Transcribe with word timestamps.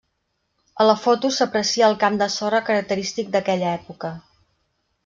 A 0.83 0.87
la 0.91 0.95
foto 1.01 1.31
s’aprecia 1.35 1.91
el 1.91 1.99
camp 2.05 2.19
de 2.23 2.29
sorra 2.39 2.65
característic 2.71 3.31
d’aquella 3.37 3.79
època. 3.83 4.15